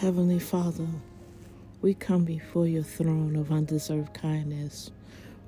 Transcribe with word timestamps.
Heavenly 0.00 0.38
Father, 0.38 0.86
we 1.82 1.92
come 1.92 2.24
before 2.24 2.68
your 2.68 2.84
throne 2.84 3.34
of 3.34 3.50
undeserved 3.50 4.14
kindness. 4.14 4.92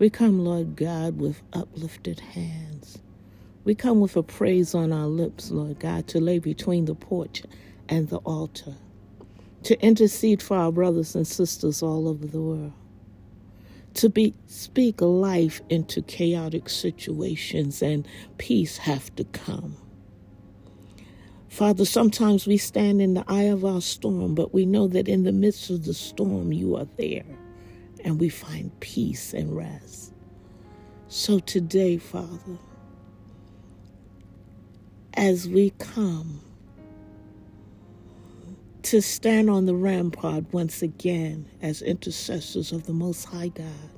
We 0.01 0.11
come, 0.11 0.41
Lord 0.41 0.75
God, 0.75 1.21
with 1.21 1.41
uplifted 1.53 2.19
hands. 2.19 2.99
We 3.63 3.77
come 3.77 4.01
with 4.01 4.17
a 4.17 4.25
praise 4.25 4.75
on 4.75 4.93
our 4.93 5.07
lips, 5.07 5.53
Lord 5.53 5.79
God, 5.79 6.09
to 6.09 6.21
lay 6.21 6.41
between 6.41 6.87
the 6.87 6.97
porch 6.97 7.45
and 7.89 8.09
the 8.09 8.17
altar, 8.19 8.75
to 9.63 9.81
intercede 9.81 10.43
for 10.43 10.57
our 10.57 10.73
brothers 10.73 11.15
and 11.15 11.29
sisters 11.29 11.81
all 11.81 12.09
over 12.09 12.27
the 12.27 12.41
world, 12.41 12.73
to 13.95 14.09
be, 14.09 14.35
speak 14.47 15.01
life 15.01 15.63
into 15.71 16.03
chaotic 16.03 16.69
situations, 16.69 17.83
and 17.83 18.07
peace 18.39 18.79
have 18.79 19.15
to 19.15 19.23
come. 19.27 19.77
Father, 21.51 21.85
sometimes 21.85 22.47
we 22.47 22.57
stand 22.57 23.03
in 23.03 23.15
the 23.15 23.25
eye 23.29 23.43
of 23.43 23.65
our 23.65 23.81
storm, 23.83 24.37
but 24.37 24.55
we 24.55 24.65
know 24.65 24.87
that 24.89 25.09
in 25.09 25.25
the 25.25 25.33
midst 25.33 25.69
of 25.69 25.85
the 25.85 25.93
storm, 25.95 26.53
you 26.53 26.77
are 26.77 26.87
there, 26.97 27.27
and 28.05 28.21
we 28.21 28.29
find 28.29 28.79
peace 28.81 29.35
and 29.35 29.55
rest. 29.57 30.15
So 31.09 31.41
today, 31.41 31.99
Father, 31.99 32.59
as 35.15 35.49
we 35.49 35.71
come 35.79 36.41
to 38.83 39.03
stand 39.03 39.51
on 39.51 39.67
the 39.67 39.75
rampart 39.75 40.45
once 40.53 40.83
again 40.83 41.51
as 41.61 41.83
intercessors 41.83 42.73
of 42.73 42.87
the 42.87 42.93
Most 42.93 43.25
High 43.25 43.49
God, 43.49 43.91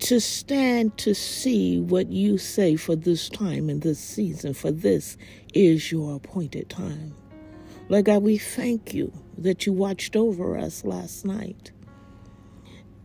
to 0.00 0.20
stand 0.20 0.96
to 0.98 1.14
see 1.14 1.80
what 1.80 2.08
you 2.08 2.38
say 2.38 2.76
for 2.76 2.96
this 2.96 3.28
time 3.28 3.68
and 3.70 3.82
this 3.82 3.98
season, 3.98 4.54
for 4.54 4.70
this 4.70 5.16
is 5.54 5.90
your 5.90 6.16
appointed 6.16 6.68
time. 6.68 7.14
Lord 7.88 8.06
God, 8.06 8.22
we 8.22 8.38
thank 8.38 8.94
you 8.94 9.12
that 9.38 9.66
you 9.66 9.72
watched 9.72 10.16
over 10.16 10.58
us 10.58 10.84
last 10.84 11.24
night, 11.24 11.70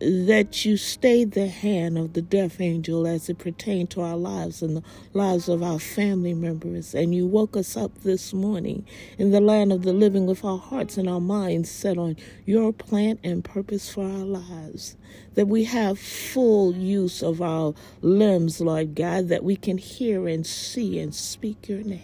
that 0.02 0.64
you 0.64 0.76
stayed 0.76 1.30
the 1.30 1.46
hand 1.46 1.96
of 1.96 2.14
the 2.14 2.22
death 2.22 2.60
angel 2.60 3.06
as 3.06 3.28
it 3.28 3.38
pertained 3.38 3.88
to 3.90 4.00
our 4.00 4.16
lives 4.16 4.60
and 4.60 4.76
the 4.76 4.82
lives 5.12 5.48
of 5.48 5.62
our 5.62 5.78
family 5.78 6.34
members, 6.34 6.92
and 6.92 7.14
you 7.14 7.24
woke 7.24 7.56
us 7.56 7.76
up 7.76 7.96
this 8.00 8.34
morning 8.34 8.84
in 9.16 9.30
the 9.30 9.40
land 9.40 9.72
of 9.72 9.82
the 9.82 9.92
living 9.92 10.26
with 10.26 10.44
our 10.44 10.58
hearts 10.58 10.96
and 10.96 11.08
our 11.08 11.20
minds 11.20 11.70
set 11.70 11.98
on 11.98 12.16
your 12.44 12.72
plan 12.72 13.16
and 13.22 13.44
purpose 13.44 13.92
for 13.92 14.04
our 14.04 14.24
lives 14.24 14.96
that 15.34 15.46
we 15.46 15.62
have 15.64 15.98
full 15.98 16.74
use 16.74 17.22
of 17.22 17.40
our 17.40 17.72
limbs, 18.00 18.60
Lord 18.60 18.96
God, 18.96 19.28
that 19.28 19.44
we 19.44 19.54
can 19.54 19.78
hear 19.78 20.26
and 20.26 20.44
see 20.44 20.98
and 20.98 21.14
speak 21.14 21.68
your 21.68 21.82
name. 21.82 22.02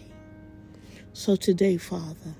So 1.11 1.35
today, 1.35 1.75
Father, 1.75 2.35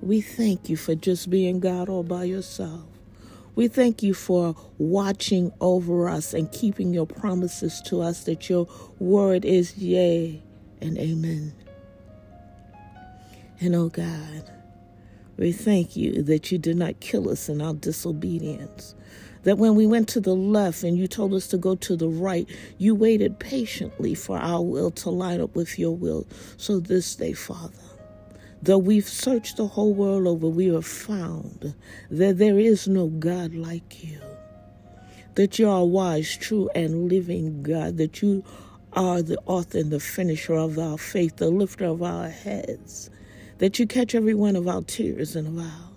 we 0.00 0.20
thank 0.20 0.68
you 0.68 0.76
for 0.76 0.96
just 0.96 1.30
being 1.30 1.60
God 1.60 1.88
all 1.88 2.02
by 2.02 2.24
yourself. 2.24 2.91
We 3.54 3.68
thank 3.68 4.02
you 4.02 4.14
for 4.14 4.56
watching 4.78 5.52
over 5.60 6.08
us 6.08 6.32
and 6.32 6.50
keeping 6.50 6.94
your 6.94 7.06
promises 7.06 7.82
to 7.86 8.00
us 8.00 8.24
that 8.24 8.48
your 8.48 8.66
word 8.98 9.44
is 9.44 9.76
yea 9.76 10.42
and 10.80 10.96
amen. 10.96 11.52
And 13.60 13.74
oh 13.74 13.88
God, 13.88 14.50
we 15.36 15.52
thank 15.52 15.96
you 15.96 16.22
that 16.22 16.50
you 16.50 16.58
did 16.58 16.76
not 16.76 17.00
kill 17.00 17.28
us 17.28 17.48
in 17.48 17.60
our 17.60 17.74
disobedience 17.74 18.94
that 19.44 19.58
when 19.58 19.74
we 19.74 19.86
went 19.86 20.08
to 20.08 20.20
the 20.20 20.34
left 20.34 20.82
and 20.82 20.96
you 20.96 21.06
told 21.06 21.34
us 21.34 21.46
to 21.48 21.58
go 21.58 21.74
to 21.76 21.96
the 21.96 22.08
right, 22.08 22.48
you 22.78 22.94
waited 22.94 23.38
patiently 23.38 24.14
for 24.14 24.38
our 24.38 24.62
will 24.62 24.90
to 24.90 25.10
line 25.10 25.40
up 25.40 25.54
with 25.54 25.78
your 25.78 25.94
will. 25.96 26.26
So 26.56 26.80
this 26.80 27.14
day, 27.16 27.32
Father, 27.32 27.72
though 28.62 28.78
we've 28.78 29.08
searched 29.08 29.56
the 29.56 29.66
whole 29.66 29.92
world 29.92 30.26
over, 30.26 30.48
we 30.48 30.66
have 30.68 30.86
found 30.86 31.74
that 32.10 32.38
there 32.38 32.58
is 32.58 32.88
no 32.88 33.08
God 33.08 33.54
like 33.54 34.04
you. 34.04 34.20
That 35.34 35.58
you 35.58 35.68
are 35.68 35.84
wise, 35.84 36.36
true, 36.36 36.68
and 36.74 37.10
living 37.10 37.62
God, 37.62 37.96
that 37.96 38.22
you 38.22 38.44
are 38.92 39.22
the 39.22 39.38
author 39.46 39.78
and 39.78 39.90
the 39.90 40.00
finisher 40.00 40.54
of 40.54 40.78
our 40.78 40.98
faith, 40.98 41.36
the 41.36 41.50
lifter 41.50 41.86
of 41.86 42.02
our 42.02 42.28
heads, 42.28 43.10
that 43.58 43.78
you 43.78 43.86
catch 43.86 44.14
every 44.14 44.34
one 44.34 44.56
of 44.56 44.68
our 44.68 44.82
tears 44.82 45.34
and 45.34 45.48
of 45.48 45.64
our 45.64 45.92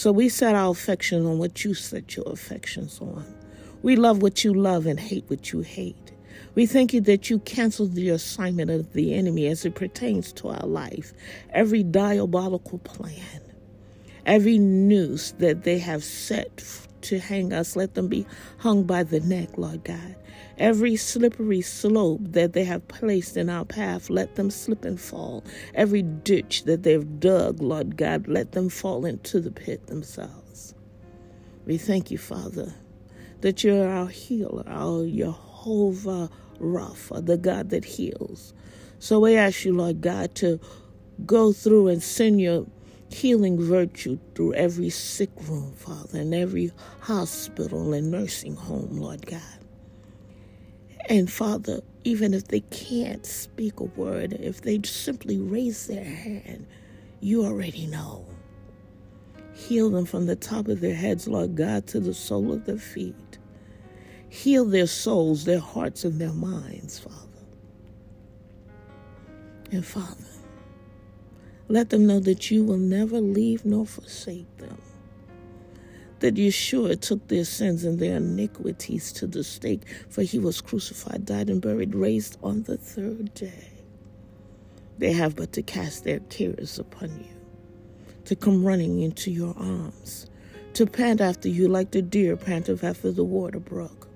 so 0.00 0.12
we 0.12 0.30
set 0.30 0.54
our 0.54 0.70
affections 0.70 1.26
on 1.26 1.38
what 1.38 1.62
you 1.62 1.74
set 1.74 2.16
your 2.16 2.32
affections 2.32 2.98
on. 3.02 3.22
We 3.82 3.96
love 3.96 4.22
what 4.22 4.44
you 4.44 4.54
love 4.54 4.86
and 4.86 4.98
hate 4.98 5.24
what 5.28 5.52
you 5.52 5.60
hate. 5.60 6.09
We 6.54 6.66
thank 6.66 6.92
you 6.92 7.00
that 7.02 7.30
you 7.30 7.38
canceled 7.40 7.94
the 7.94 8.10
assignment 8.10 8.70
of 8.70 8.92
the 8.92 9.14
enemy 9.14 9.46
as 9.46 9.64
it 9.64 9.74
pertains 9.74 10.32
to 10.34 10.48
our 10.48 10.66
life, 10.66 11.12
every 11.50 11.82
diabolical 11.82 12.78
plan, 12.78 13.40
every 14.26 14.58
noose 14.58 15.32
that 15.38 15.62
they 15.62 15.78
have 15.78 16.02
set 16.02 16.64
to 17.02 17.18
hang 17.18 17.52
us, 17.52 17.76
let 17.76 17.94
them 17.94 18.08
be 18.08 18.26
hung 18.58 18.82
by 18.82 19.02
the 19.02 19.20
neck, 19.20 19.56
Lord 19.56 19.84
God. 19.84 20.16
Every 20.58 20.96
slippery 20.96 21.62
slope 21.62 22.20
that 22.22 22.52
they 22.52 22.64
have 22.64 22.86
placed 22.88 23.36
in 23.36 23.48
our 23.48 23.64
path, 23.64 24.10
let 24.10 24.34
them 24.34 24.50
slip 24.50 24.84
and 24.84 25.00
fall. 25.00 25.42
Every 25.74 26.02
ditch 26.02 26.64
that 26.64 26.82
they've 26.82 27.20
dug, 27.20 27.62
Lord 27.62 27.96
God, 27.96 28.28
let 28.28 28.52
them 28.52 28.68
fall 28.68 29.06
into 29.06 29.40
the 29.40 29.50
pit 29.50 29.86
themselves. 29.86 30.74
We 31.64 31.78
thank 31.78 32.10
you, 32.10 32.18
Father, 32.18 32.74
that 33.40 33.64
you're 33.64 33.88
our 33.88 34.08
healer, 34.08 34.64
our 34.66 35.02
Jehovah 35.60 36.30
Rapha, 36.58 37.24
the 37.24 37.36
God 37.36 37.68
that 37.70 37.84
heals. 37.84 38.54
So 38.98 39.20
we 39.20 39.36
ask 39.36 39.64
you, 39.66 39.74
Lord 39.74 40.00
God, 40.00 40.34
to 40.36 40.58
go 41.26 41.52
through 41.52 41.88
and 41.88 42.02
send 42.02 42.40
your 42.40 42.66
healing 43.10 43.60
virtue 43.60 44.18
through 44.34 44.54
every 44.54 44.88
sick 44.88 45.28
room, 45.42 45.72
Father, 45.74 46.20
and 46.20 46.34
every 46.34 46.72
hospital 47.00 47.92
and 47.92 48.10
nursing 48.10 48.56
home, 48.56 48.96
Lord 48.96 49.26
God. 49.26 49.42
And 51.10 51.30
Father, 51.30 51.80
even 52.04 52.32
if 52.32 52.48
they 52.48 52.60
can't 52.60 53.26
speak 53.26 53.80
a 53.80 53.84
word, 53.84 54.32
if 54.32 54.62
they 54.62 54.80
simply 54.82 55.36
raise 55.38 55.88
their 55.88 56.04
hand, 56.04 56.66
you 57.20 57.44
already 57.44 57.86
know. 57.86 58.24
Heal 59.52 59.90
them 59.90 60.06
from 60.06 60.24
the 60.24 60.36
top 60.36 60.68
of 60.68 60.80
their 60.80 60.94
heads, 60.94 61.28
Lord 61.28 61.54
God, 61.54 61.86
to 61.88 62.00
the 62.00 62.14
sole 62.14 62.50
of 62.50 62.64
their 62.64 62.78
feet. 62.78 63.39
Heal 64.42 64.64
their 64.64 64.86
souls, 64.86 65.44
their 65.44 65.60
hearts, 65.60 66.04
and 66.04 66.20
their 66.20 66.32
minds, 66.32 66.98
Father. 66.98 67.16
And 69.70 69.84
Father, 69.84 70.24
let 71.68 71.90
them 71.90 72.06
know 72.06 72.20
that 72.20 72.50
you 72.50 72.64
will 72.64 72.78
never 72.78 73.20
leave 73.20 73.64
nor 73.64 73.86
forsake 73.86 74.56
them 74.56 74.78
that 76.20 76.34
Yeshua 76.34 77.00
took 77.00 77.26
their 77.28 77.44
sins 77.44 77.84
and 77.84 77.98
their 77.98 78.16
iniquities 78.16 79.12
to 79.12 79.26
the 79.26 79.42
stake, 79.42 79.82
for 80.08 80.22
he 80.22 80.38
was 80.38 80.60
crucified, 80.60 81.24
died, 81.24 81.50
and 81.50 81.60
buried, 81.60 81.94
raised 81.94 82.38
on 82.42 82.62
the 82.62 82.76
third 82.76 83.32
day. 83.34 83.70
They 84.98 85.12
have 85.12 85.34
but 85.34 85.52
to 85.54 85.62
cast 85.62 86.04
their 86.04 86.20
cares 86.20 86.78
upon 86.78 87.18
you, 87.18 87.34
to 88.26 88.36
come 88.36 88.64
running 88.64 89.00
into 89.00 89.30
your 89.30 89.54
arms, 89.58 90.28
to 90.74 90.86
pant 90.86 91.22
after 91.22 91.48
you 91.48 91.68
like 91.68 91.90
the 91.90 92.02
deer 92.02 92.36
panteth 92.36 92.84
after 92.84 93.10
the 93.10 93.24
water 93.24 93.60
brook. 93.60 94.09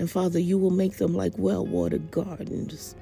And 0.00 0.10
Father, 0.10 0.40
you 0.40 0.58
will 0.58 0.70
make 0.70 0.96
them 0.96 1.14
like 1.14 1.34
well 1.38 1.64
watered 1.64 2.10
gardens, 2.10 2.96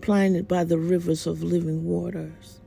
planted 0.00 0.48
by 0.48 0.64
the 0.64 0.78
rivers 0.78 1.26
of 1.26 1.42
living 1.42 1.84
waters. 1.84 2.60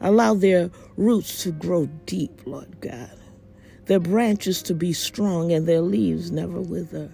Allow 0.00 0.34
their 0.34 0.72
roots 0.96 1.44
to 1.44 1.52
grow 1.52 1.86
deep, 2.06 2.42
Lord 2.44 2.80
God 2.80 3.20
their 3.90 3.98
branches 3.98 4.62
to 4.62 4.72
be 4.72 4.92
strong 4.92 5.50
and 5.50 5.66
their 5.66 5.80
leaves 5.80 6.30
never 6.30 6.60
wither. 6.60 7.10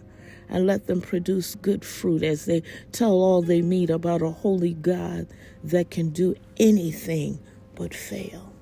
And 0.50 0.66
let 0.66 0.86
them 0.86 1.00
produce 1.00 1.54
good 1.54 1.82
fruit 1.86 2.22
as 2.22 2.44
they 2.44 2.62
tell 2.92 3.12
all 3.12 3.40
they 3.40 3.62
meet 3.62 3.88
about 3.88 4.20
a 4.20 4.28
holy 4.28 4.74
God 4.74 5.26
that 5.64 5.90
can 5.90 6.10
do 6.10 6.34
anything 6.58 7.40
but 7.76 7.94
fail. 7.94 8.52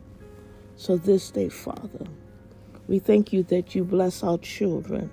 So 0.77 0.97
this 0.97 1.33
day, 1.33 1.49
Father, 1.49 2.07
we 2.87 3.01
thank 3.01 3.33
you 3.33 3.43
that 3.45 3.75
you 3.75 3.83
bless 3.83 4.23
our 4.23 4.39
children. 4.39 5.11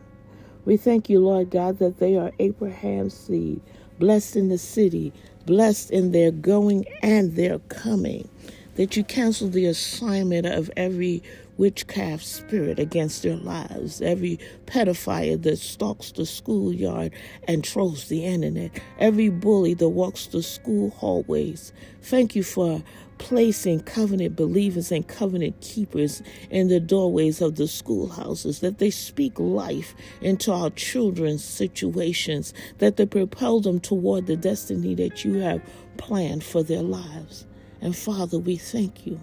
We 0.64 0.78
thank 0.78 1.10
you, 1.10 1.20
Lord 1.20 1.50
God, 1.50 1.80
that 1.80 2.00
they 2.00 2.18
are 2.18 2.32
Abraham's 2.40 3.16
seed, 3.16 3.62
blessed 4.00 4.36
in 4.36 4.50
the 4.50 4.60
city, 4.60 5.12
blessed 5.46 5.90
in 5.92 6.12
their 6.12 6.32
going 6.32 6.86
and 7.02 7.36
their 7.36 7.60
coming. 7.60 8.30
That 8.76 8.96
you 8.96 9.04
cancel 9.04 9.50
the 9.50 9.66
assignment 9.66 10.46
of 10.46 10.72
every 10.78 11.24
witchcraft 11.58 12.26
spirit 12.26 12.80
against 12.80 13.24
their 13.24 13.36
lives, 13.36 14.02
every 14.02 14.40
pedophile 14.66 15.42
that 15.42 15.58
stalks 15.58 16.12
the 16.12 16.26
schoolyard 16.26 17.12
and 17.48 17.64
trolls 17.64 18.08
the 18.08 18.26
internet, 18.26 18.72
every 19.00 19.30
bully 19.30 19.74
that 19.74 19.90
walks 19.90 20.28
the 20.28 20.42
school 20.42 20.92
hallways. 20.92 21.74
Thank 22.02 22.36
you 22.36 22.44
for 22.44 22.84
placing 23.22 23.82
covenant 23.82 24.36
believers 24.36 24.92
and 24.92 25.08
covenant 25.08 25.62
keepers 25.62 26.24
in 26.52 26.70
the 26.70 26.82
doorways 26.82 27.42
of 27.42 27.56
the 27.56 27.70
schoolhouses, 27.70 28.62
that 28.62 28.80
they 28.80 28.92
speak 28.92 29.40
life 29.40 29.96
into 30.22 30.52
our 30.54 30.72
children's 30.72 31.46
situations, 31.46 32.54
that 32.80 32.98
they 32.98 33.08
propel 33.08 33.62
them 33.62 33.80
toward 33.80 34.28
the 34.28 34.38
destiny 34.38 34.96
that 34.96 35.26
you 35.26 35.36
have 35.36 35.62
planned 35.98 36.44
for 36.44 36.64
their 36.64 36.84
lives. 36.84 37.48
And 37.82 37.96
Father, 37.96 38.40
we 38.40 38.58
thank 38.58 39.08
you 39.08 39.20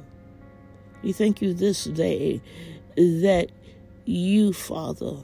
We 1.03 1.13
thank 1.13 1.43
you 1.43 1.55
this 1.55 1.85
day 1.85 2.43
that 2.97 3.49
you, 4.07 4.53
Father, 4.53 5.17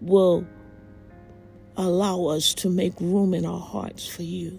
will 0.00 0.46
allow 1.76 2.26
us 2.26 2.54
to 2.54 2.70
make 2.70 3.00
room 3.00 3.34
in 3.34 3.46
our 3.46 3.60
hearts 3.60 4.08
for 4.08 4.22
you. 4.22 4.58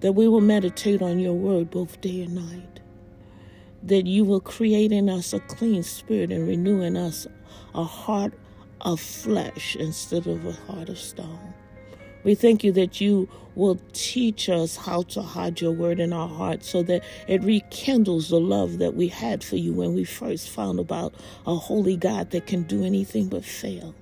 That 0.00 0.12
we 0.12 0.28
will 0.28 0.40
meditate 0.40 1.02
on 1.02 1.18
your 1.18 1.34
word 1.34 1.70
both 1.70 2.00
day 2.00 2.22
and 2.22 2.34
night. 2.34 2.80
That 3.82 4.06
you 4.06 4.24
will 4.24 4.40
create 4.40 4.92
in 4.92 5.08
us 5.08 5.32
a 5.32 5.40
clean 5.40 5.82
spirit 5.82 6.30
and 6.32 6.46
renew 6.46 6.82
in 6.82 6.96
us 6.96 7.26
a 7.74 7.84
heart 7.84 8.34
of 8.80 9.00
flesh 9.00 9.76
instead 9.76 10.26
of 10.26 10.44
a 10.46 10.52
heart 10.52 10.88
of 10.88 10.98
stone. 10.98 11.54
We 12.24 12.34
thank 12.34 12.64
you 12.64 12.72
that 12.72 13.00
you 13.00 13.28
will 13.54 13.80
teach 13.92 14.48
us 14.48 14.76
how 14.76 15.02
to 15.02 15.22
hide 15.22 15.60
your 15.60 15.72
word 15.72 16.00
in 16.00 16.12
our 16.12 16.28
hearts 16.28 16.68
so 16.68 16.82
that 16.84 17.02
it 17.26 17.42
rekindles 17.42 18.28
the 18.28 18.40
love 18.40 18.78
that 18.78 18.94
we 18.94 19.08
had 19.08 19.42
for 19.42 19.56
you 19.56 19.72
when 19.72 19.94
we 19.94 20.04
first 20.04 20.48
found 20.50 20.78
about 20.78 21.14
a 21.46 21.54
holy 21.54 21.96
God 21.96 22.30
that 22.30 22.46
can 22.46 22.64
do 22.64 22.84
anything 22.84 23.28
but 23.28 23.44
fail. 23.44 23.94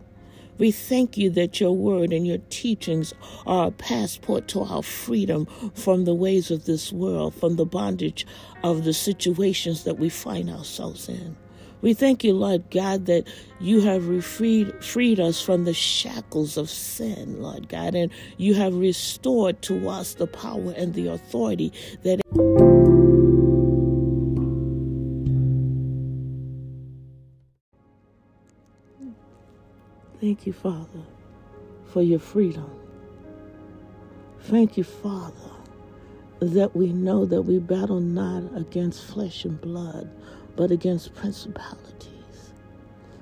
We 0.58 0.70
thank 0.70 1.16
you 1.16 1.30
that 1.30 1.60
your 1.60 1.72
word 1.72 2.12
and 2.12 2.26
your 2.26 2.38
teachings 2.50 3.12
are 3.46 3.68
a 3.68 3.72
passport 3.72 4.48
to 4.48 4.62
our 4.62 4.82
freedom 4.82 5.46
from 5.74 6.04
the 6.04 6.14
ways 6.14 6.50
of 6.50 6.64
this 6.64 6.92
world, 6.92 7.34
from 7.34 7.56
the 7.56 7.66
bondage 7.66 8.26
of 8.62 8.84
the 8.84 8.94
situations 8.94 9.84
that 9.84 9.98
we 9.98 10.08
find 10.08 10.48
ourselves 10.48 11.08
in. 11.08 11.36
We 11.82 11.92
thank 11.92 12.24
you, 12.24 12.32
Lord 12.32 12.70
God, 12.70 13.06
that 13.06 13.28
you 13.60 13.82
have 13.82 14.24
freed, 14.24 14.82
freed 14.82 15.20
us 15.20 15.42
from 15.42 15.64
the 15.64 15.74
shackles 15.74 16.56
of 16.56 16.70
sin, 16.70 17.42
Lord 17.42 17.68
God, 17.68 17.94
and 17.94 18.10
you 18.38 18.54
have 18.54 18.74
restored 18.74 19.60
to 19.62 19.88
us 19.88 20.14
the 20.14 20.26
power 20.26 20.72
and 20.76 20.94
the 20.94 21.08
authority 21.08 21.72
that. 22.02 22.65
Thank 30.26 30.44
you, 30.44 30.52
Father, 30.52 31.04
for 31.84 32.02
your 32.02 32.18
freedom. 32.18 32.68
Thank 34.40 34.76
you, 34.76 34.82
Father, 34.82 35.52
that 36.40 36.74
we 36.74 36.92
know 36.92 37.24
that 37.26 37.42
we 37.42 37.60
battle 37.60 38.00
not 38.00 38.42
against 38.56 39.04
flesh 39.04 39.44
and 39.44 39.60
blood, 39.60 40.10
but 40.56 40.72
against 40.72 41.14
principalities. 41.14 42.50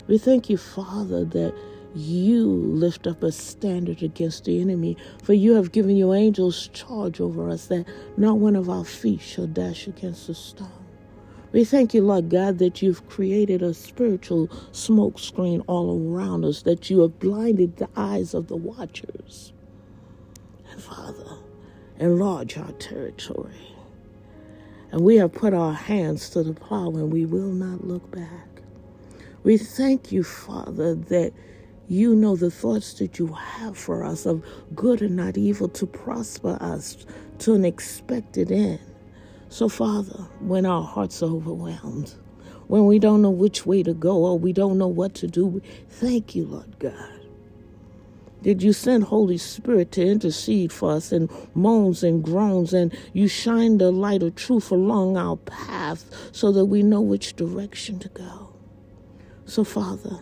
We 0.07 0.17
thank 0.17 0.49
you, 0.49 0.57
Father, 0.57 1.27
that 1.27 1.55
you 1.95 2.47
lift 2.47 3.07
up 3.07 3.23
a 3.23 3.33
standard 3.33 4.03
against 4.03 4.47
the 4.47 4.63
enemy, 4.63 4.97
for 5.23 5.35
you 5.35 5.57
have 5.57 5.73
given 5.73 5.99
your 5.99 6.17
angels 6.17 6.69
charge 6.69 7.21
over 7.21 7.51
us 7.51 7.67
that 7.67 7.87
not 8.17 8.39
one 8.39 8.57
of 8.57 8.71
our 8.71 8.87
feet 8.87 9.21
shall 9.21 9.47
dash 9.47 9.87
against 9.87 10.31
a 10.31 10.35
stone. 10.35 10.84
We 11.55 11.63
thank 11.63 11.95
you, 11.95 12.03
Lord 12.03 12.31
God, 12.31 12.59
that 12.59 12.83
you've 12.83 13.09
created 13.09 13.63
a 13.63 13.75
spiritual 13.75 14.51
smoke 14.73 15.21
screen 15.21 15.61
all 15.69 16.13
around 16.13 16.45
us, 16.45 16.63
that 16.63 16.91
you 16.91 17.03
have 17.03 17.21
blinded 17.21 17.77
the 17.77 17.89
eyes 17.95 18.35
of 18.35 18.49
the 18.49 18.57
watchers. 18.57 19.53
And 20.73 20.83
Father, 20.83 21.39
enlarge 22.01 22.59
our 22.59 22.73
territory. 22.73 23.77
And 24.91 25.03
we 25.03 25.15
have 25.19 25.33
put 25.33 25.55
our 25.55 25.75
hands 25.75 26.29
to 26.31 26.43
the 26.43 26.55
plow 26.55 26.89
and 26.89 27.13
we 27.13 27.25
will 27.25 27.53
not 27.53 27.87
look 27.87 28.11
back. 28.11 28.49
We 29.45 29.57
thank 29.57 30.11
you, 30.11 30.25
Father, 30.25 30.97
that 30.97 31.33
you 31.87 32.17
know 32.17 32.35
the 32.35 32.51
thoughts 32.51 32.95
that 32.95 33.21
you 33.21 33.29
have 33.29 33.79
for 33.79 34.03
us 34.03 34.27
of 34.27 34.45
good 34.75 35.03
and 35.03 35.15
not 35.15 35.39
evil 35.39 35.69
to 35.69 35.87
prosper 35.87 36.59
us 36.61 37.07
to 37.39 37.55
an 37.55 37.65
expected 37.65 38.51
end. 38.51 38.81
So, 39.55 39.69
Father, 39.69 40.27
when 40.41 40.67
our 40.67 40.83
hearts 40.83 41.23
are 41.23 41.31
overwhelmed, 41.31 42.13
when 42.67 42.87
we 42.87 42.99
don't 42.99 43.23
know 43.23 43.31
which 43.31 43.65
way 43.65 43.85
to 43.85 43.95
go 43.95 44.25
or 44.25 44.37
we 44.37 44.53
don't 44.53 44.79
know 44.79 44.89
what 44.89 45.15
to 45.15 45.29
do, 45.29 45.63
thank 45.89 46.35
you, 46.35 46.45
Lord 46.45 46.77
God 46.81 47.15
did 48.45 48.63
you 48.63 48.75
send 48.75 49.05
Holy 49.05 49.39
Spirit 49.39 49.91
to 49.93 50.07
intercede 50.07 50.71
for 50.71 50.93
us 50.93 51.13
in 51.13 51.31
moans 51.55 52.05
and 52.05 52.23
groans, 52.23 52.75
and 52.75 52.95
you 53.15 53.27
shine 53.27 53.79
the 53.79 53.91
light 53.91 54.23
of 54.23 54.35
truth 54.35 54.71
along 54.71 55.17
our 55.17 55.39
path 55.39 56.05
so 56.31 56.53
that 56.53 56.67
we 56.67 56.83
know 56.83 57.01
which 57.01 57.37
direction 57.37 57.99
to 58.01 58.09
go. 58.11 58.53
So, 59.47 59.65
Father, 59.65 60.21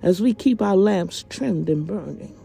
as 0.00 0.22
we 0.22 0.32
keep 0.32 0.62
our 0.62 0.76
lamps 0.76 1.24
trimmed 1.28 1.68
and 1.68 1.84
burning, 1.88 2.39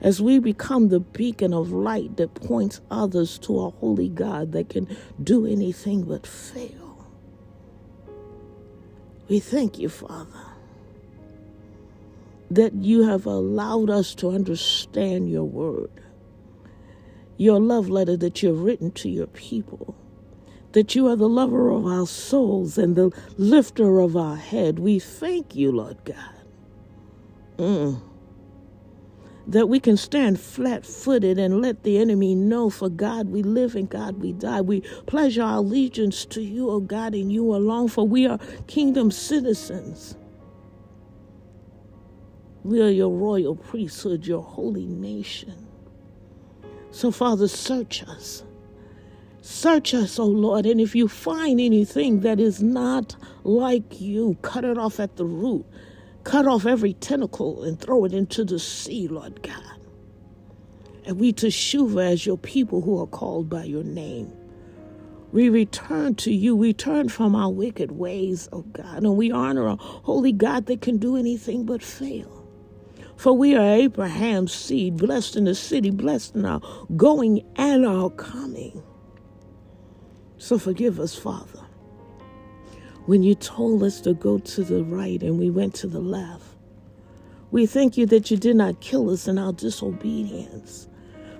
as 0.00 0.20
we 0.22 0.38
become 0.38 0.88
the 0.88 1.00
beacon 1.00 1.52
of 1.52 1.72
light 1.72 2.16
that 2.16 2.34
points 2.34 2.80
others 2.90 3.38
to 3.40 3.60
a 3.60 3.70
holy 3.70 4.08
God 4.08 4.52
that 4.52 4.68
can 4.68 4.96
do 5.22 5.46
anything 5.46 6.02
but 6.02 6.26
fail, 6.26 7.06
we 9.28 9.40
thank 9.40 9.78
you, 9.78 9.88
Father 9.88 10.48
that 12.50 12.74
you 12.74 13.06
have 13.06 13.26
allowed 13.26 13.90
us 13.90 14.14
to 14.14 14.30
understand 14.30 15.30
your 15.30 15.44
word, 15.44 15.90
your 17.36 17.60
love 17.60 17.88
letter 17.88 18.16
that 18.16 18.42
you've 18.42 18.62
written 18.62 18.90
to 18.92 19.08
your 19.08 19.26
people, 19.26 19.94
that 20.72 20.94
you 20.94 21.06
are 21.06 21.16
the 21.16 21.28
lover 21.28 21.70
of 21.70 21.86
our 21.86 22.06
souls 22.06 22.78
and 22.78 22.96
the 22.96 23.10
lifter 23.36 24.00
of 24.00 24.16
our 24.16 24.36
head. 24.36 24.78
We 24.78 24.98
thank 24.98 25.54
you, 25.54 25.72
Lord 25.72 25.98
God. 26.04 26.34
Mm. 27.58 28.00
That 29.48 29.68
we 29.68 29.80
can 29.80 29.96
stand 29.96 30.38
flat 30.38 30.84
footed 30.84 31.38
and 31.38 31.62
let 31.62 31.82
the 31.82 31.98
enemy 31.98 32.34
know 32.34 32.68
for 32.68 32.88
God 32.88 33.30
we 33.30 33.42
live 33.42 33.74
and 33.74 33.88
God 33.88 34.18
we 34.18 34.32
die. 34.32 34.60
We 34.60 34.82
pledge 35.06 35.38
our 35.38 35.56
allegiance 35.56 36.26
to 36.26 36.42
you, 36.42 36.68
O 36.68 36.74
oh 36.74 36.80
God, 36.80 37.14
and 37.14 37.32
you 37.32 37.54
alone, 37.54 37.88
for 37.88 38.06
we 38.06 38.26
are 38.26 38.38
kingdom 38.66 39.10
citizens. 39.10 40.16
We 42.62 42.82
are 42.82 42.90
your 42.90 43.10
royal 43.10 43.56
priesthood, 43.56 44.26
your 44.26 44.42
holy 44.42 44.86
nation. 44.86 45.66
So, 46.90 47.10
Father, 47.10 47.48
search 47.48 48.02
us. 48.02 48.44
Search 49.40 49.94
us, 49.94 50.18
O 50.18 50.24
oh 50.24 50.26
Lord, 50.26 50.66
and 50.66 50.78
if 50.80 50.94
you 50.94 51.08
find 51.08 51.60
anything 51.60 52.20
that 52.20 52.38
is 52.38 52.62
not 52.62 53.16
like 53.44 54.00
you, 54.00 54.36
cut 54.42 54.64
it 54.64 54.76
off 54.76 55.00
at 55.00 55.16
the 55.16 55.24
root. 55.24 55.64
Cut 56.28 56.46
off 56.46 56.66
every 56.66 56.92
tentacle 56.92 57.64
and 57.64 57.80
throw 57.80 58.04
it 58.04 58.12
into 58.12 58.44
the 58.44 58.58
sea, 58.58 59.08
Lord 59.08 59.42
God. 59.42 59.80
And 61.06 61.18
we 61.18 61.32
teshuva 61.32 62.12
as 62.12 62.26
your 62.26 62.36
people 62.36 62.82
who 62.82 63.00
are 63.00 63.06
called 63.06 63.48
by 63.48 63.64
your 63.64 63.82
name. 63.82 64.30
We 65.32 65.48
return 65.48 66.16
to 66.16 66.30
you. 66.30 66.54
We 66.54 66.74
turn 66.74 67.08
from 67.08 67.34
our 67.34 67.50
wicked 67.50 67.92
ways, 67.92 68.46
O 68.52 68.58
oh 68.58 68.62
God, 68.72 69.04
and 69.04 69.16
we 69.16 69.30
honor 69.30 69.68
a 69.68 69.76
holy 69.76 70.32
God 70.32 70.66
that 70.66 70.82
can 70.82 70.98
do 70.98 71.16
anything 71.16 71.64
but 71.64 71.82
fail. 71.82 72.46
For 73.16 73.32
we 73.32 73.56
are 73.56 73.76
Abraham's 73.76 74.52
seed, 74.52 74.98
blessed 74.98 75.34
in 75.34 75.44
the 75.44 75.54
city, 75.54 75.88
blessed 75.88 76.34
in 76.34 76.44
our 76.44 76.60
going 76.94 77.42
and 77.56 77.86
our 77.86 78.10
coming. 78.10 78.82
So 80.36 80.58
forgive 80.58 81.00
us, 81.00 81.14
Father. 81.14 81.67
When 83.08 83.22
you 83.22 83.34
told 83.34 83.82
us 83.82 84.02
to 84.02 84.12
go 84.12 84.36
to 84.38 84.62
the 84.62 84.84
right 84.84 85.22
and 85.22 85.38
we 85.38 85.48
went 85.48 85.74
to 85.76 85.86
the 85.86 85.98
left, 85.98 86.44
we 87.50 87.64
thank 87.64 87.96
you 87.96 88.04
that 88.04 88.30
you 88.30 88.36
did 88.36 88.56
not 88.56 88.80
kill 88.80 89.08
us 89.08 89.26
in 89.26 89.38
our 89.38 89.54
disobedience 89.54 90.88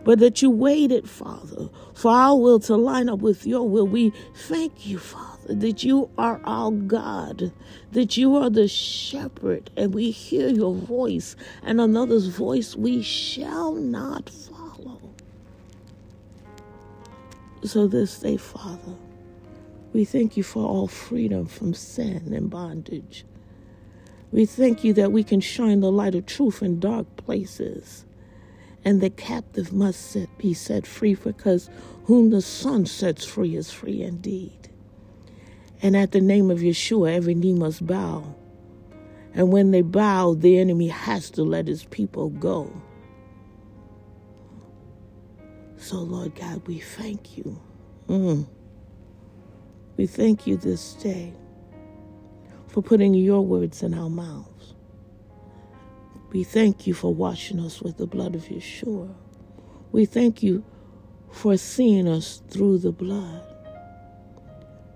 but 0.08 0.20
that 0.20 0.40
you 0.40 0.48
waited, 0.48 1.06
Father, 1.06 1.68
for 1.92 2.10
our 2.10 2.34
will 2.34 2.58
to 2.60 2.76
line 2.76 3.10
up 3.10 3.18
with 3.18 3.46
your 3.46 3.68
will. 3.68 3.87
We 3.87 4.14
thank 4.34 4.87
you, 4.87 4.98
Father, 4.98 5.54
that 5.54 5.84
you 5.84 6.08
are 6.16 6.40
our 6.44 6.70
God, 6.70 7.52
that 7.92 8.16
you 8.16 8.34
are 8.37 8.48
the 8.48 8.68
shepherd, 8.68 9.70
and 9.76 9.92
we 9.92 10.10
hear 10.10 10.48
your 10.48 10.75
voice, 10.75 11.37
and 11.62 11.78
another's 11.78 12.28
voice 12.28 12.75
we 12.75 13.02
shall 13.02 13.75
not 13.75 14.30
follow. 14.30 14.98
So 17.64 17.87
this 17.87 18.18
day, 18.18 18.38
Father, 18.38 18.96
we 19.92 20.04
thank 20.04 20.37
you 20.37 20.42
for 20.42 20.66
all 20.66 20.88
freedom 20.88 21.47
from 21.47 21.75
sin 21.75 22.33
and 22.35 22.50
bondage. 22.50 23.25
We 24.30 24.47
thank 24.47 24.85
you 24.85 24.92
that 24.95 25.12
we 25.12 25.25
can 25.25 25.40
shine 25.40 25.80
the 25.80 25.92
light 25.92 26.14
of 26.14 26.26
truth 26.26 26.62
in 26.62 26.80
dark 26.80 27.16
places 27.16 28.04
and 28.85 29.00
the 29.00 29.11
captive 29.11 29.73
must 29.73 30.12
set, 30.12 30.28
be 30.38 30.54
set 30.54 30.87
free 30.87 31.14
because 31.14 31.68
whom 32.04 32.30
the 32.30 32.42
Son 32.42 32.87
sets 32.87 33.25
free 33.25 33.57
is 33.57 33.71
free 33.71 34.02
indeed. 34.02 34.68
And 35.83 35.97
at 35.97 36.12
the 36.12 36.21
name 36.21 36.50
of 36.50 36.59
Yeshua, 36.59 37.14
every 37.14 37.35
knee 37.35 37.52
must 37.52 37.87
bow. 37.87 38.35
And 39.35 39.52
when 39.52 39.71
they 39.71 39.83
bow, 39.83 40.35
the 40.35 40.59
enemy 40.59 40.88
has 40.88 41.30
to 41.30 41.42
let 41.42 41.68
his 41.68 41.85
people 41.85 42.30
go. 42.30 42.73
So, 45.76 45.97
Lord 45.99 46.35
God, 46.35 46.66
we 46.66 46.80
thank 46.80 47.37
you. 47.37 47.61
Mm. 48.09 48.47
We 49.99 50.07
thank 50.07 50.47
you 50.47 50.57
this 50.57 50.95
day 50.95 51.35
for 52.69 52.83
putting 52.83 53.14
your 53.14 53.40
words 53.45 53.83
in 53.83 53.95
our 53.95 54.09
mouths. 54.09 54.75
We 56.31 56.45
thank 56.45 56.87
you 56.87 56.95
for 56.95 57.12
washing 57.12 57.59
us 57.59 57.83
with 57.83 57.97
the 57.97 58.07
blood 58.07 58.37
of 58.37 58.45
Yeshua. 58.45 59.12
We 59.90 60.05
thank 60.05 60.40
you 60.40 60.64
for 61.33 61.57
seeing 61.57 62.07
us 62.07 62.43
through 62.49 62.78
the 62.78 62.93
blood. 62.93 63.43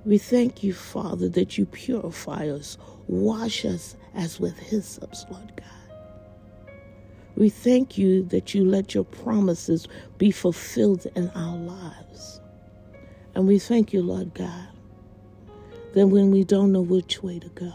We 0.05 0.19
thank 0.19 0.63
you, 0.63 0.73
Father, 0.73 1.29
that 1.31 1.59
you 1.59 1.67
purify 1.67 2.49
us, 2.49 2.79
wash 3.09 3.65
us 3.65 3.97
as 4.15 4.39
with 4.39 4.57
hyssop, 4.57 5.13
Lord 5.29 5.53
God. 5.57 5.67
We 7.35 7.49
thank 7.49 7.99
you 7.99 8.23
that 8.27 8.55
you 8.55 8.65
let 8.65 8.95
your 8.95 9.05
promises 9.05 9.89
be 10.19 10.31
fulfilled 10.31 11.09
in 11.17 11.29
our 11.31 11.57
lives. 11.57 12.41
And 13.35 13.49
we 13.49 13.59
thank 13.59 13.93
you, 13.93 14.03
Lord 14.03 14.35
God, 14.35 14.69
that 15.93 16.07
when 16.07 16.31
we 16.31 16.45
don't 16.45 16.73
know 16.73 16.81
which 16.81 17.23
way 17.23 17.39
to 17.39 17.49
go, 17.51 17.73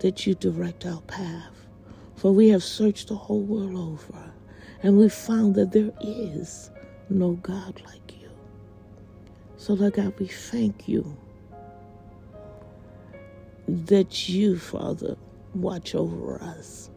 that 0.00 0.26
you 0.26 0.34
direct 0.34 0.86
our 0.86 1.00
path. 1.02 1.66
For 2.16 2.32
we 2.32 2.48
have 2.50 2.62
searched 2.62 3.08
the 3.08 3.16
whole 3.16 3.42
world 3.42 3.76
over, 3.76 4.32
and 4.82 4.98
we 4.98 5.08
found 5.08 5.54
that 5.54 5.72
there 5.72 5.92
is 6.00 6.70
no 7.08 7.32
God 7.32 7.80
like 7.86 8.20
you. 8.20 8.30
So, 9.56 9.74
Lord 9.74 9.94
God, 9.94 10.18
we 10.18 10.26
thank 10.26 10.88
you 10.88 11.16
that 13.68 14.28
you, 14.28 14.58
Father, 14.58 15.16
watch 15.54 15.94
over 15.94 16.42
us. 16.42 16.90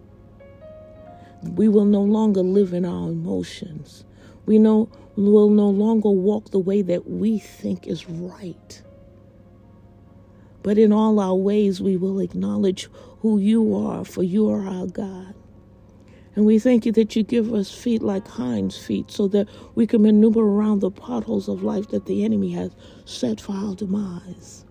We 1.43 1.67
will 1.67 1.85
no 1.85 2.01
longer 2.01 2.41
live 2.41 2.73
in 2.73 2.85
our 2.85 3.09
emotions. 3.09 4.05
We 4.45 4.59
know, 4.59 4.89
will 5.15 5.49
no 5.49 5.69
longer 5.69 6.09
walk 6.09 6.51
the 6.51 6.59
way 6.59 6.81
that 6.81 7.09
we 7.09 7.37
think 7.39 7.87
is 7.87 8.09
right. 8.09 8.81
But 10.63 10.77
in 10.77 10.91
all 10.91 11.19
our 11.19 11.35
ways, 11.35 11.81
we 11.81 11.97
will 11.97 12.19
acknowledge 12.19 12.89
who 13.19 13.37
you 13.37 13.75
are, 13.75 14.03
for 14.03 14.23
you 14.23 14.49
are 14.49 14.65
our 14.65 14.87
God. 14.87 15.35
And 16.35 16.45
we 16.45 16.57
thank 16.57 16.85
you 16.85 16.91
that 16.93 17.15
you 17.15 17.23
give 17.23 17.53
us 17.53 17.71
feet 17.71 18.01
like 18.01 18.27
hinds 18.27 18.77
feet 18.77 19.11
so 19.11 19.27
that 19.27 19.47
we 19.75 19.85
can 19.85 20.01
maneuver 20.01 20.41
around 20.41 20.79
the 20.79 20.89
potholes 20.89 21.47
of 21.47 21.61
life 21.61 21.89
that 21.89 22.05
the 22.05 22.25
enemy 22.25 22.51
has 22.53 22.71
set 23.05 23.39
for 23.39 23.51
our 23.51 23.75
demise. 23.75 24.65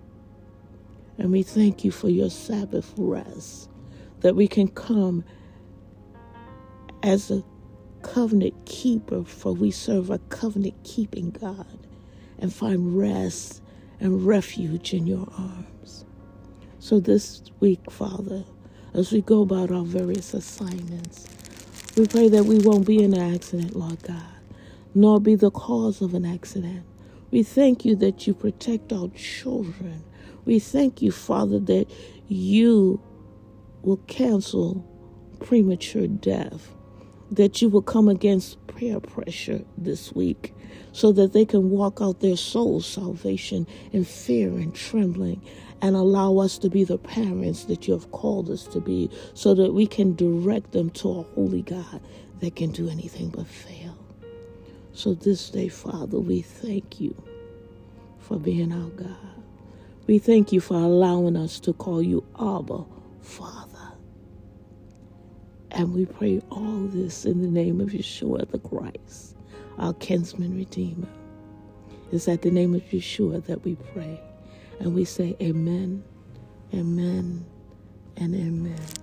And 1.18 1.30
we 1.30 1.42
thank 1.42 1.84
you 1.84 1.92
for 1.92 2.08
your 2.08 2.30
Sabbath 2.30 2.92
rest, 2.96 3.70
that 4.20 4.34
we 4.34 4.49
can 4.49 4.66
come 4.68 5.25
as 7.02 7.30
a 7.30 7.44
covenant 8.02 8.66
keeper, 8.66 9.22
for 9.25 9.52
we 9.52 9.70
serve 9.70 10.11
a 10.11 10.18
covenant 10.18 10.75
keeping 10.82 11.30
God, 11.30 11.87
and 12.38 12.52
find 12.52 12.99
rest 12.99 13.62
and 14.00 14.26
refuge 14.26 14.94
in 14.94 15.06
your 15.06 15.28
arms. 15.38 15.72
So 16.83 16.99
this 16.99 17.43
week, 17.61 17.93
Father, 17.93 18.43
as 18.93 19.12
we 19.12 19.21
go 19.21 19.43
about 19.43 19.71
our 19.71 19.85
various 19.85 20.35
assignments, 20.35 21.29
we 21.97 22.09
pray 22.09 22.29
that 22.29 22.43
we 22.43 22.59
won't 22.59 22.89
be 22.89 23.01
in 23.01 23.15
an 23.15 23.35
accident, 23.35 23.77
Lord 23.77 24.03
God, 24.03 24.35
nor 24.93 25.21
be 25.21 25.37
the 25.37 25.53
cause 25.53 26.03
of 26.03 26.12
an 26.12 26.25
accident. 26.25 26.85
We 27.31 27.45
thank 27.45 27.85
you 27.85 27.95
that 27.97 28.27
you 28.27 28.35
protect 28.35 28.93
our 28.93 29.07
children. 29.11 30.03
We 30.45 30.59
thank 30.59 31.01
you, 31.01 31.12
Father, 31.12 31.61
that 31.61 31.89
you 32.27 33.01
will 33.83 33.99
cancel 34.09 34.85
premature 35.39 36.09
death, 36.09 36.75
that 37.31 37.62
you 37.62 37.69
will 37.69 37.83
come 37.83 38.09
against 38.09 38.59
prayer 38.67 38.99
pressure 38.99 39.62
this 39.79 40.12
week 40.12 40.53
so 40.91 41.12
that 41.12 41.33
they 41.33 41.45
can 41.45 41.71
walk 41.71 41.99
out 42.01 42.19
their 42.19 42.37
soul 42.37 42.81
salvation 42.81 43.69
in 43.93 44.05
fear 44.05 44.49
and 44.49 44.75
trembling 44.75 45.41
and 45.83 45.97
allow 45.97 46.39
us 46.39 46.59
to 46.59 46.71
be 46.71 46.85
the 46.85 46.97
parents 46.97 47.65
that 47.65 47.87
you 47.89 47.93
have 47.93 48.11
called 48.12 48.49
us 48.49 48.67
to 48.69 48.81
be 48.81 49.11
so 49.35 49.53
that 49.53 49.75
we 49.75 49.87
can 49.87 50.15
direct 50.15 50.71
them 50.73 50.89
to 50.91 51.11
a 51.11 51.23
holy 51.35 51.62
God 51.62 52.01
that 52.41 52.55
can 52.55 52.71
do 52.71 52.89
anything 52.89 53.29
but 53.31 53.47
fail. 53.49 53.99
So 54.93 55.15
this 55.15 55.51
day, 55.51 55.69
Father, 55.69 56.21
we 56.21 56.41
thank 56.41 57.01
you 57.01 57.21
for 58.21 58.39
being 58.39 58.73
our 58.73 58.91
God. 58.91 59.17
We 60.07 60.19
thank 60.19 60.53
you 60.53 60.61
for 60.61 60.75
allowing 60.75 61.37
us 61.37 61.59
to 61.61 61.73
call 61.73 62.01
you 62.01 62.25
Abba, 62.41 62.85
Father. 63.21 63.69
And 65.73 65.95
we 65.95 66.07
pray 66.07 66.41
all 66.51 66.87
this 66.93 67.25
in 67.25 67.43
the 67.43 67.49
name 67.49 67.81
of 67.81 67.89
Yeshua 67.89 68.49
the 68.51 68.59
Christ, 68.59 69.37
our 69.79 69.95
kinsman 69.95 70.57
redeemer. 70.57 71.09
It's 72.12 72.29
at 72.29 72.43
the 72.43 72.51
name 72.51 72.75
of 72.75 72.83
Yeshua 72.83 73.45
that 73.47 73.65
we 73.65 73.77
pray. 73.95 74.21
And 74.83 74.95
we 74.97 75.05
say, 75.05 75.37
Amen, 75.41 76.03
Amen, 76.75 77.47
and 78.17 78.35
Amen. 78.35 79.01